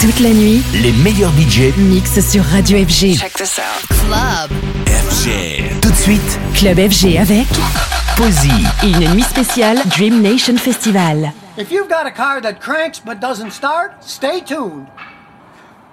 Toute 0.00 0.20
la 0.20 0.30
nuit, 0.30 0.62
les 0.74 0.92
meilleurs 0.92 1.32
budgets 1.32 1.74
mixent 1.76 2.20
sur 2.26 2.42
Radio 2.44 2.78
FG. 2.78 3.18
Check 3.18 3.34
this 3.34 3.58
out. 3.58 3.86
Club. 3.88 4.50
FG. 4.86 5.80
Tout 5.80 5.90
de 5.90 5.96
suite, 5.96 6.38
Club 6.54 6.78
FG 6.90 7.18
avec 7.18 7.46
Posy. 8.16 8.50
et 8.82 8.90
une 8.90 9.14
nuit 9.14 9.22
spéciale 9.22 9.78
Dream 9.86 10.22
Nation 10.22 10.56
Festival. 10.56 11.32
If 11.58 11.70
you've 11.70 11.88
got 11.88 12.06
a 12.06 12.10
car 12.10 12.40
that 12.40 12.54
cranks 12.60 13.00
but 13.04 13.20
doesn't 13.20 13.50
start, 13.52 13.92
stay 14.00 14.40
tuned. 14.40 14.86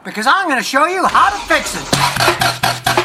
Because 0.05 0.25
I'm 0.25 0.47
going 0.47 0.57
to 0.59 0.63
show 0.63 0.85
you 0.87 1.03
how 1.03 1.29
to 1.29 1.53
fix 1.53 1.75
it. 1.75 2.96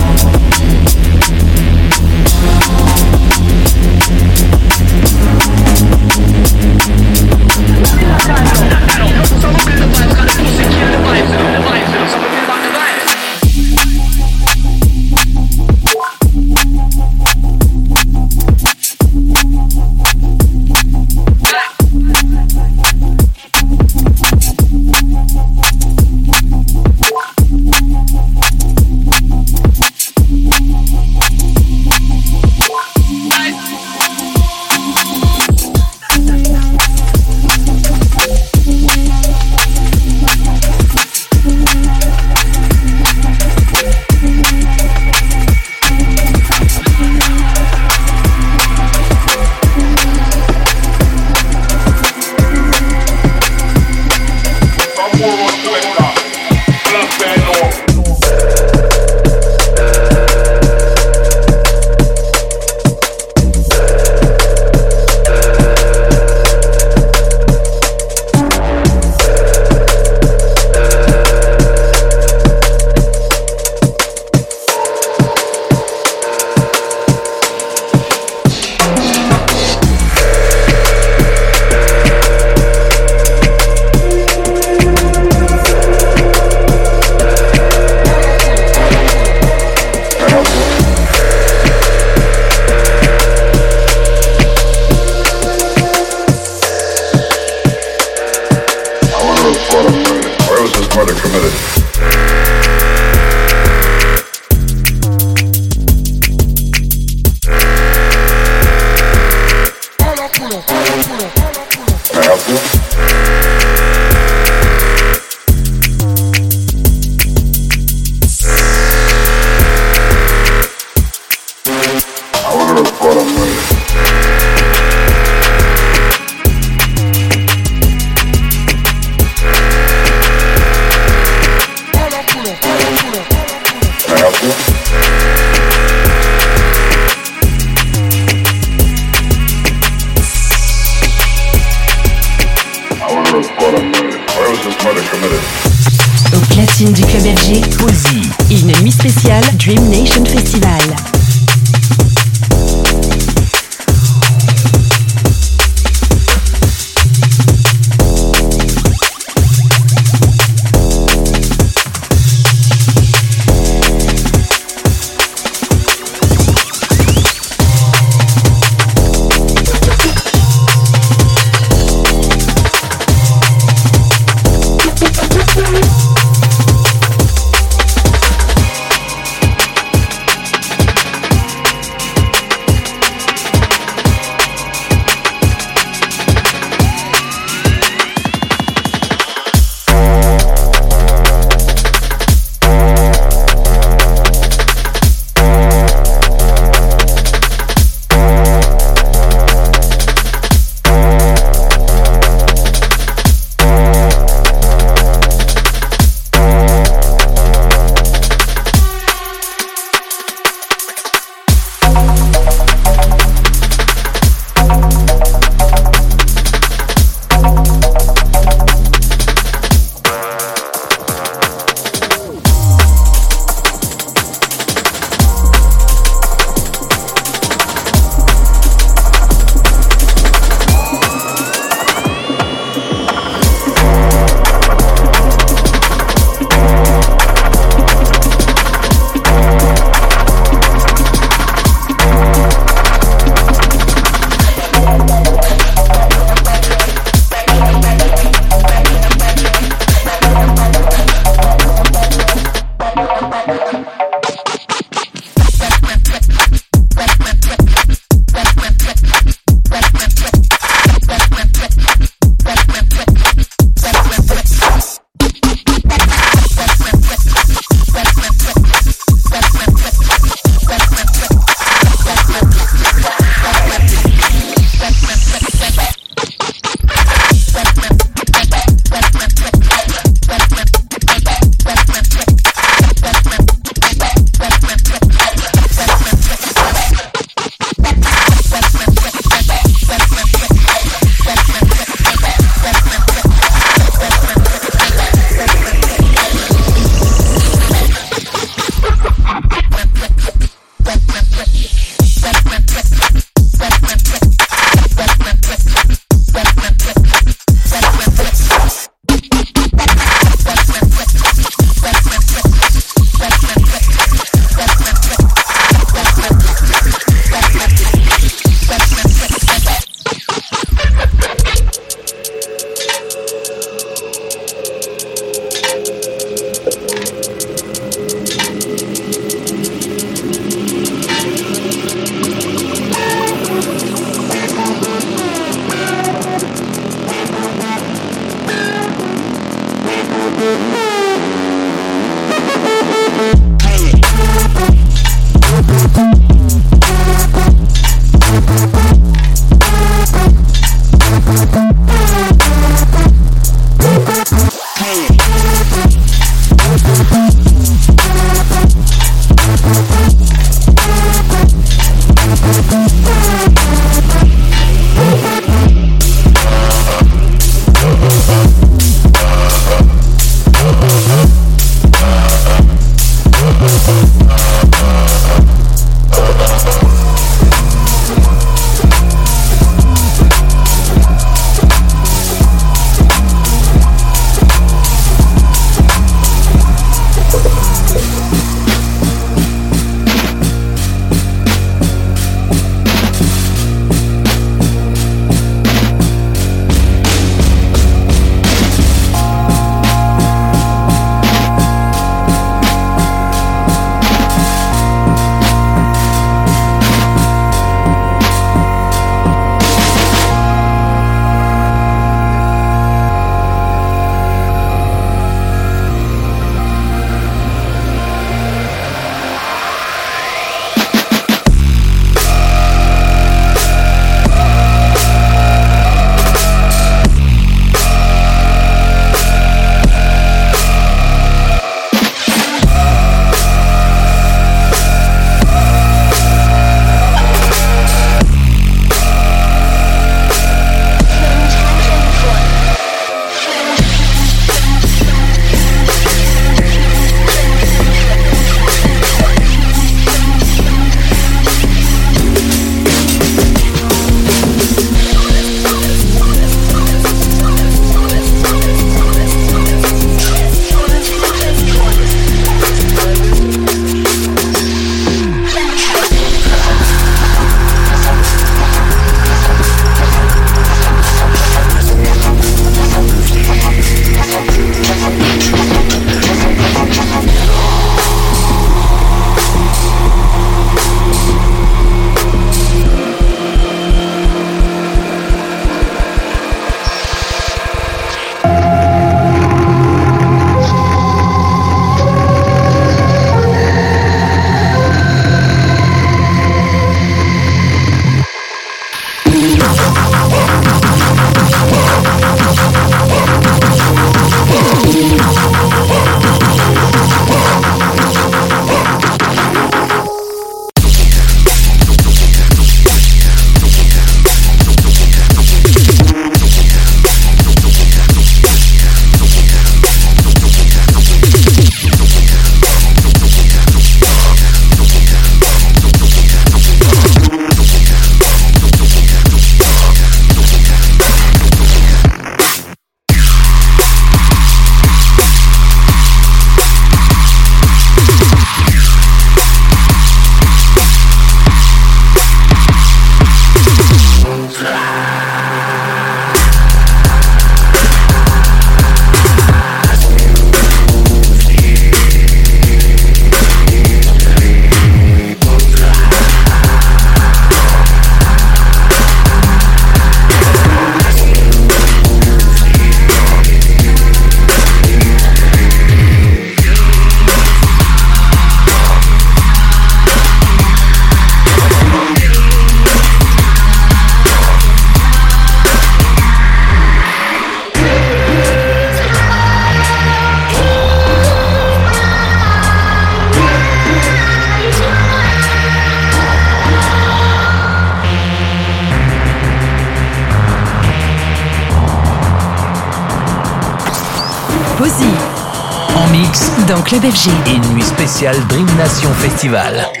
Club 596.91 597.05
Et 597.47 597.73
nuit 597.73 597.83
spéciale 597.83 598.35
Dream 598.49 598.67
Nation 598.77 599.13
Festival. 599.13 600.00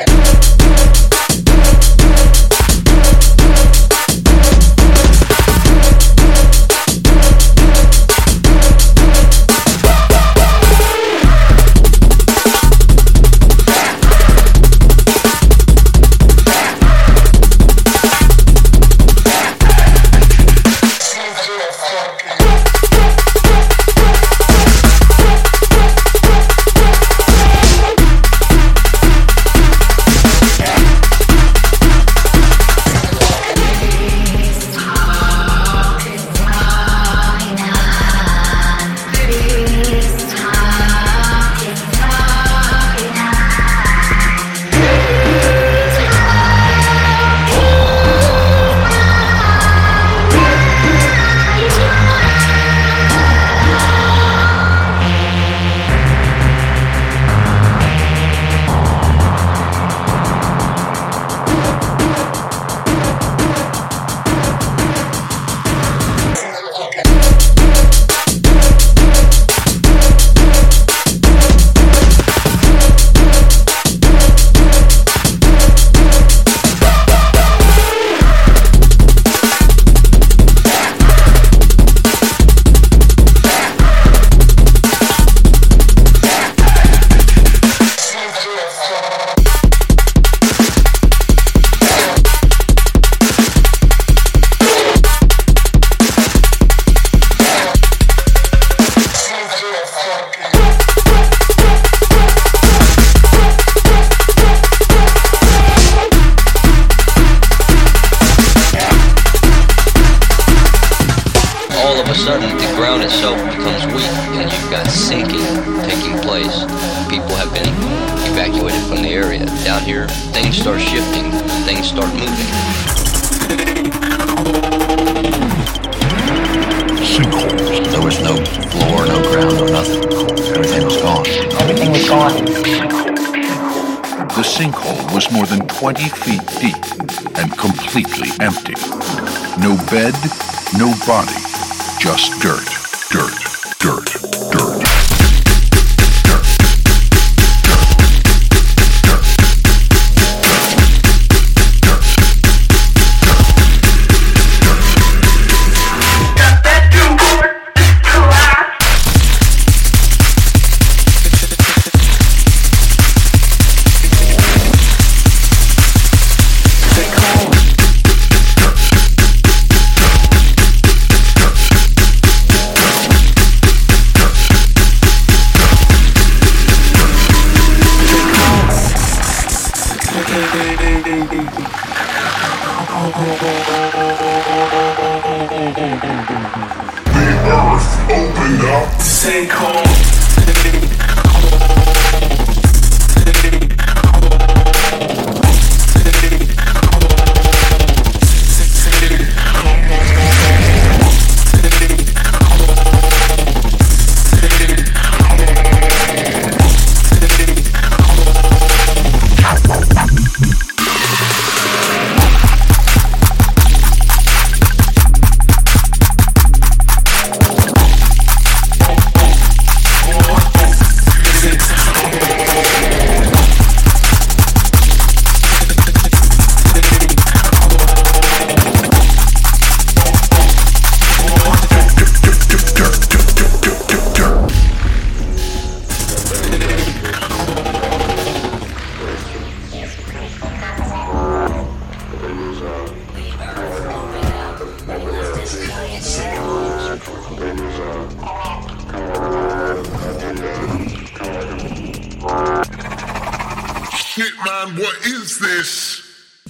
mind, 254.65 254.77
what 254.77 255.05
is 255.05 255.39
this? 255.39 256.01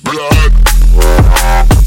Blood. 0.03 1.80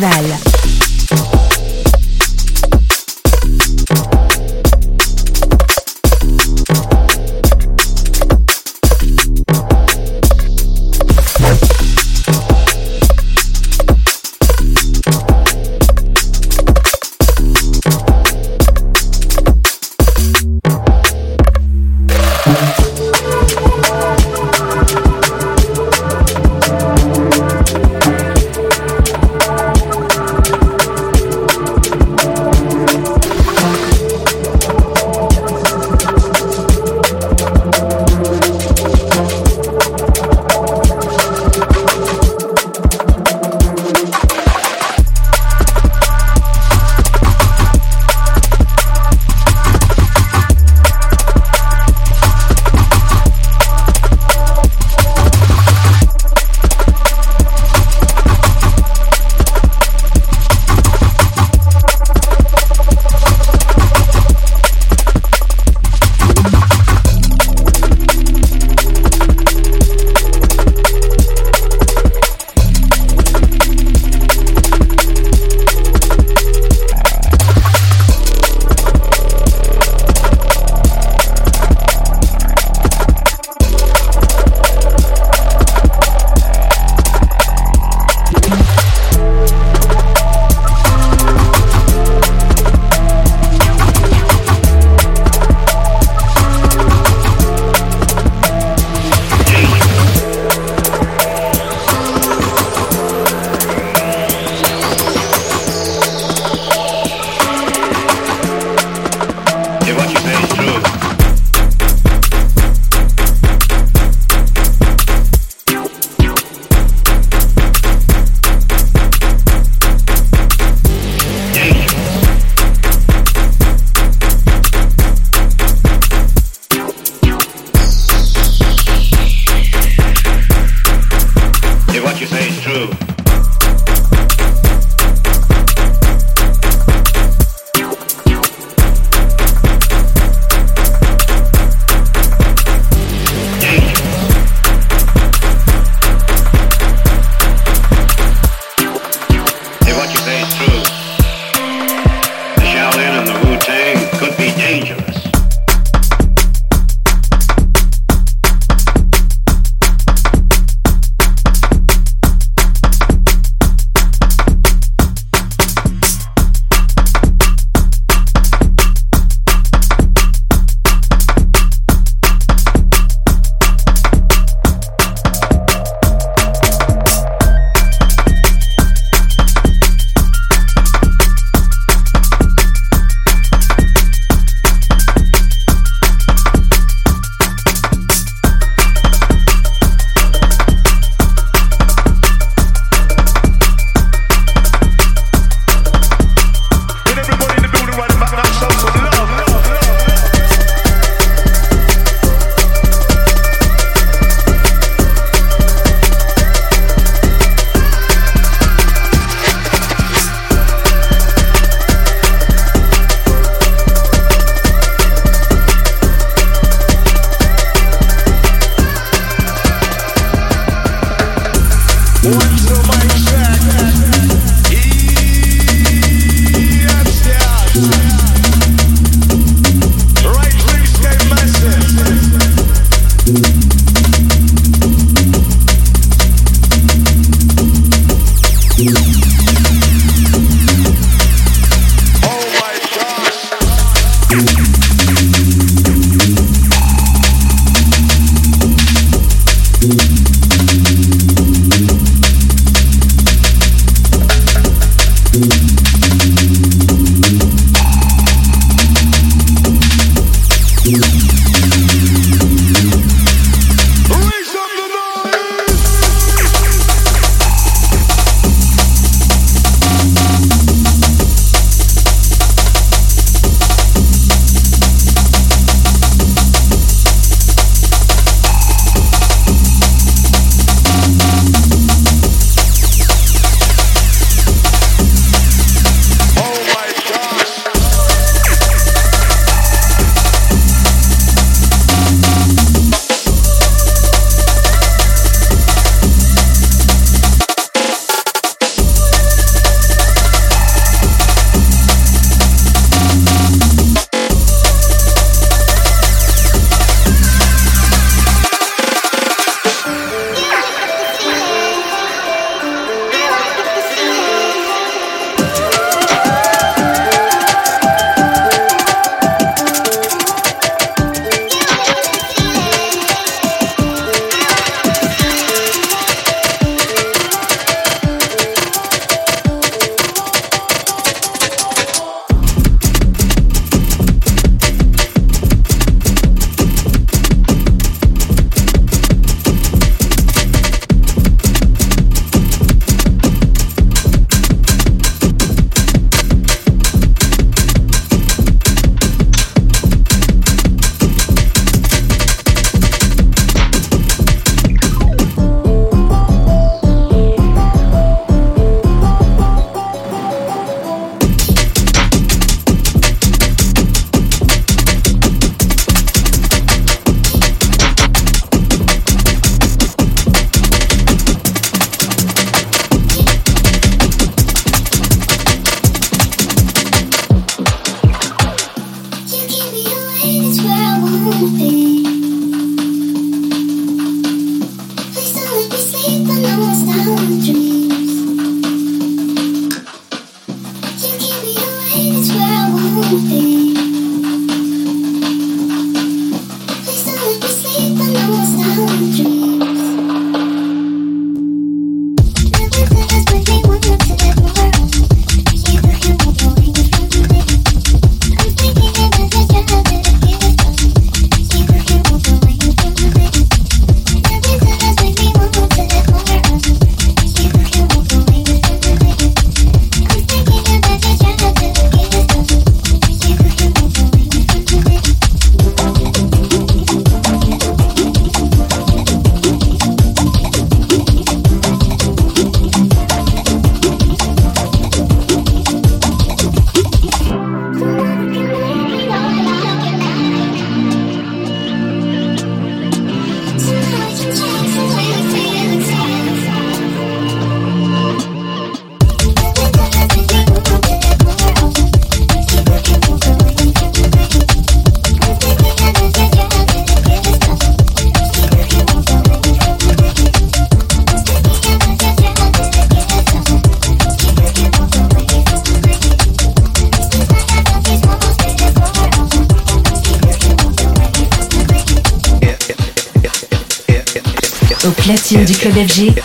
Festival. 0.00 0.47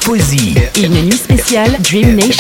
Fuzzy. 0.01 0.53
Une 0.83 1.05
nuit 1.05 1.17
spéciale 1.17 1.77
Dream 1.81 2.15
Nation 2.15 2.32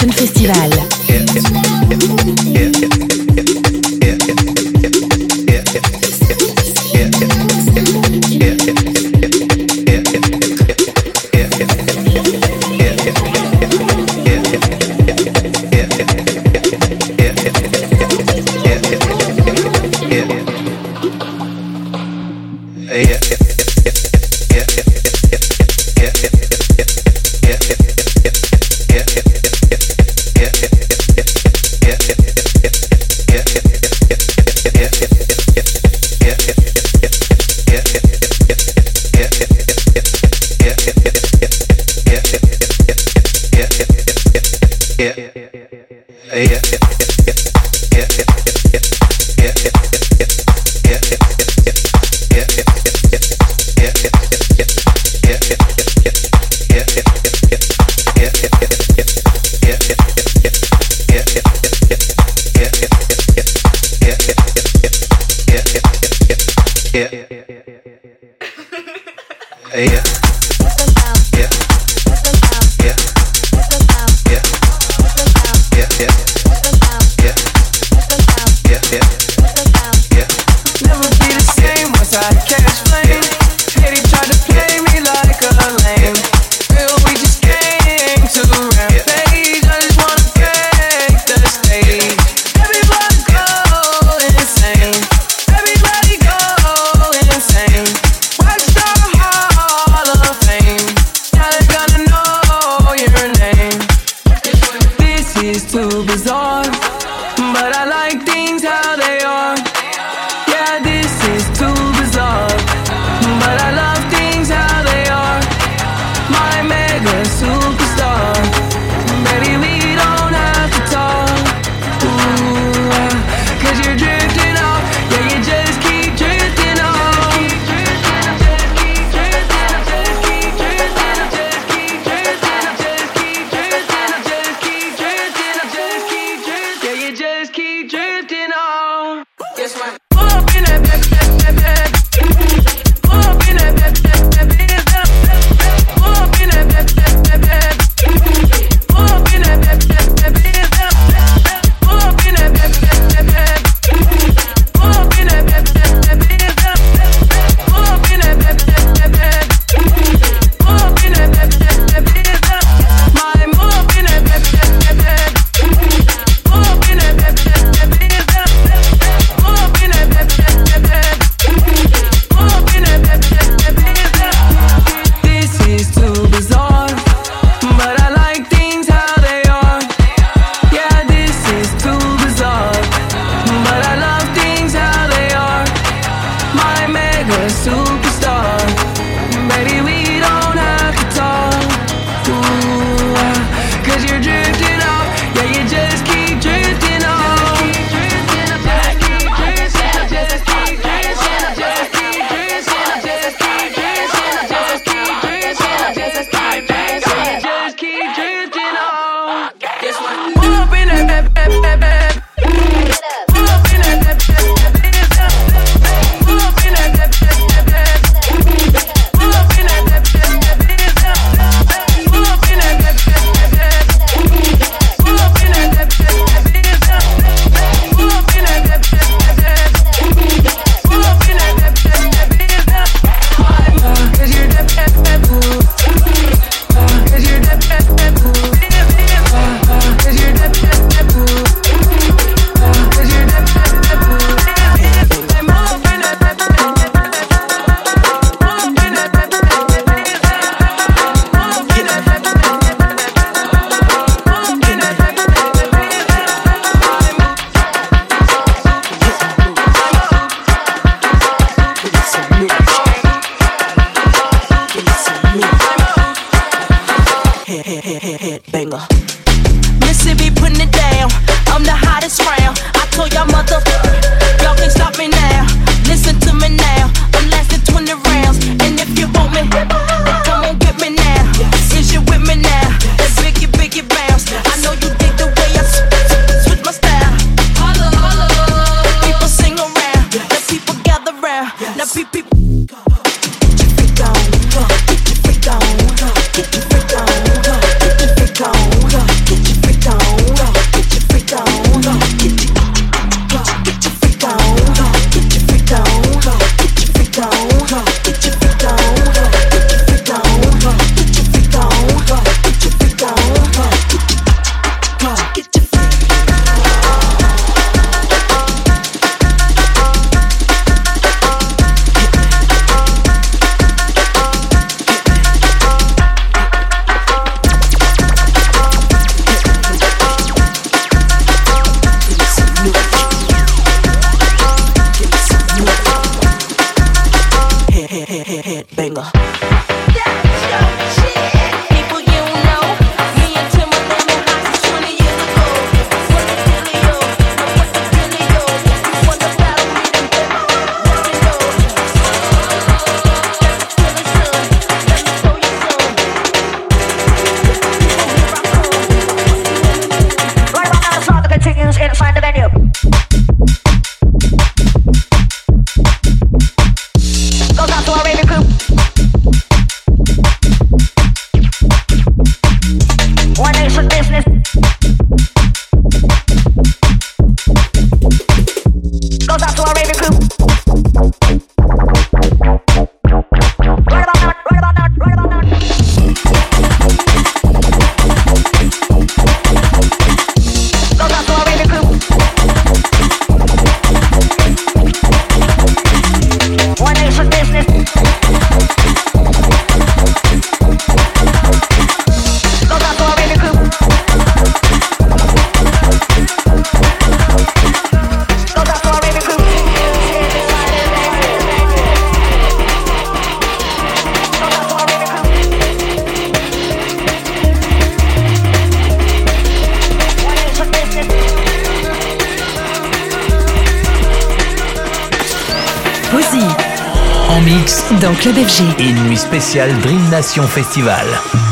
Dream 429.53 430.09
Nation 430.09 430.47
Festival. 430.47 431.42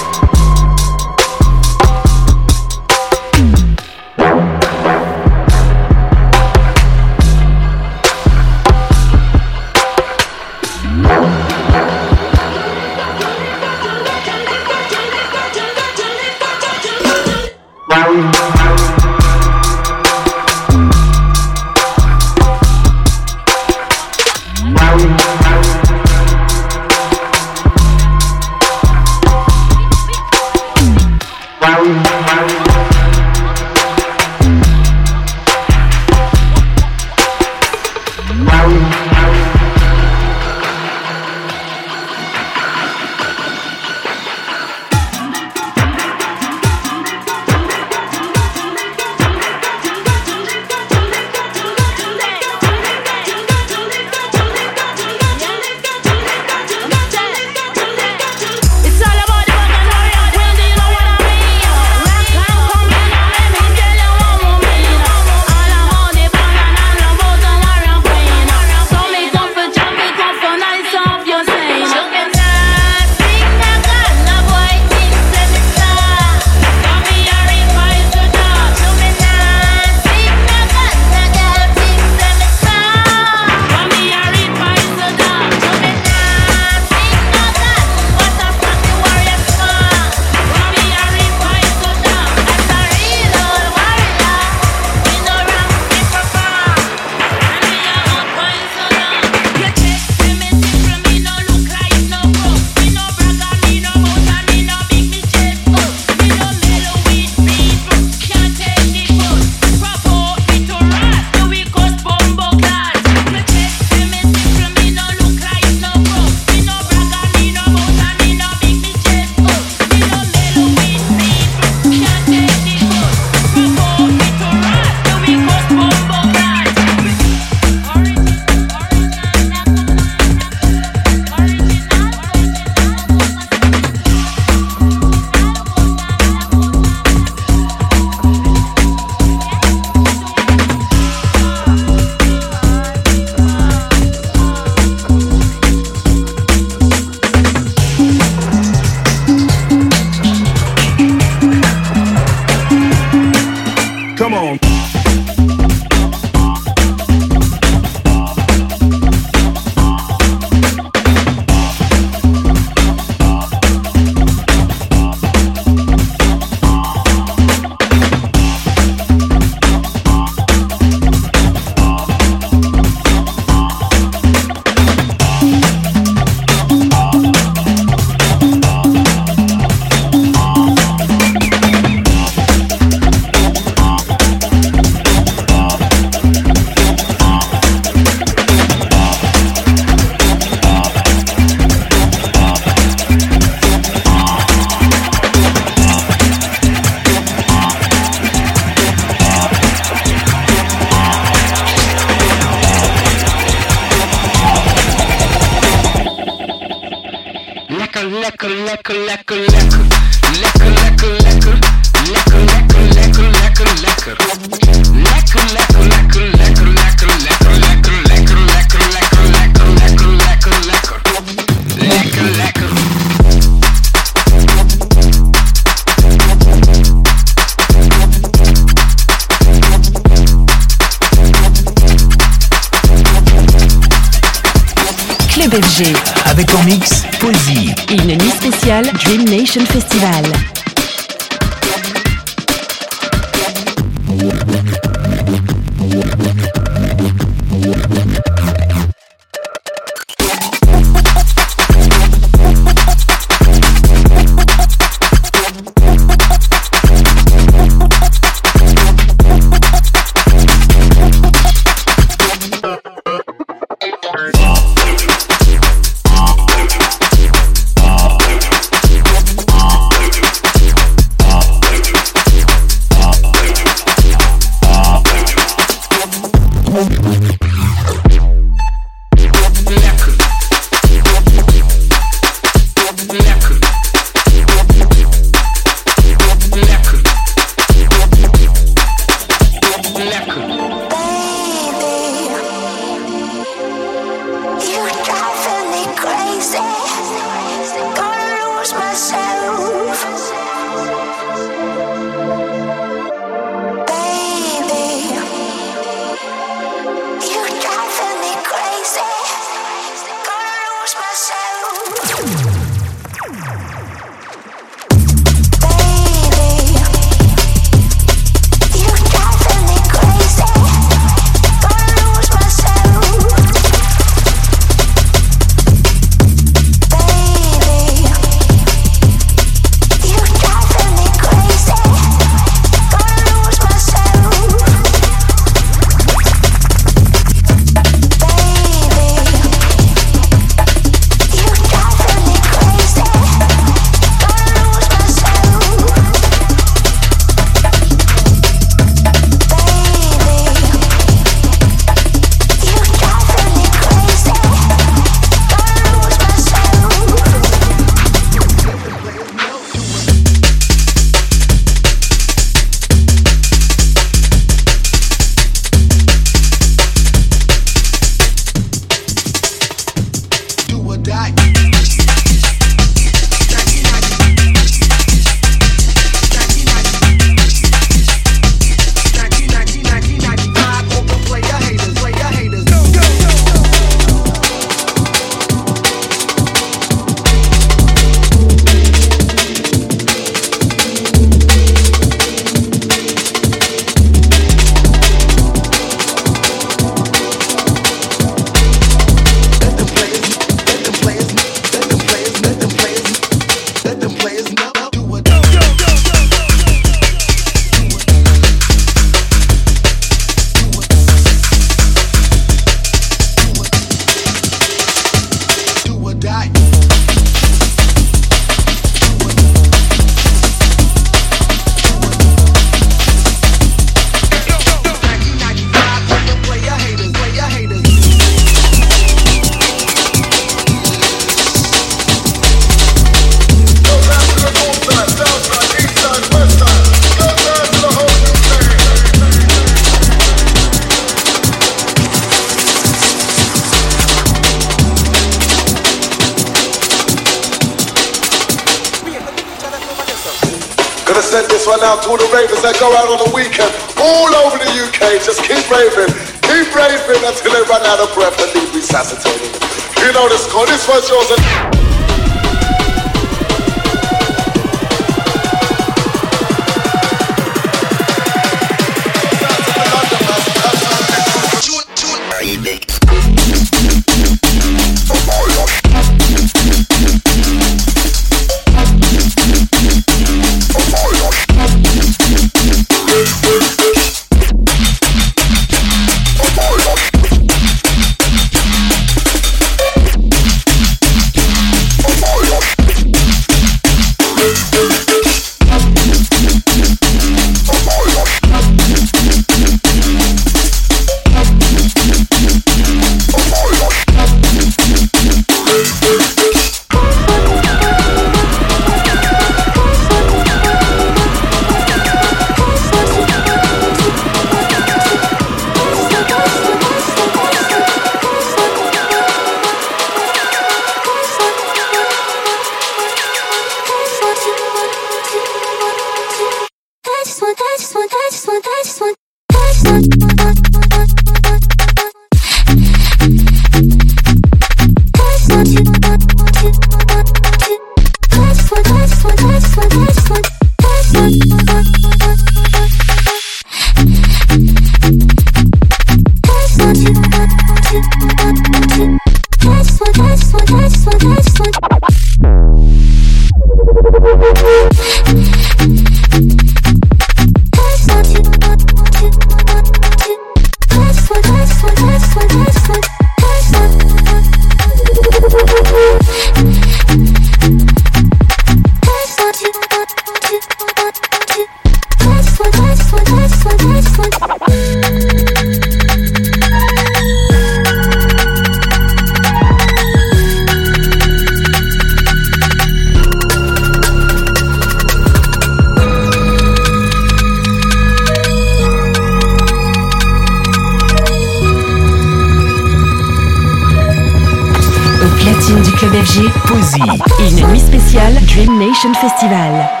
Spéciale 597.81 598.39
Dream 598.45 598.77
Nation 598.77 599.13
Festival. 599.13 600.00